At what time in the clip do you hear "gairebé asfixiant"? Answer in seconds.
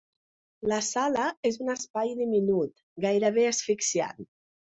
3.07-4.27